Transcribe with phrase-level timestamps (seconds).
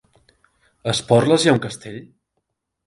[0.89, 2.03] A Esporles hi ha un castell?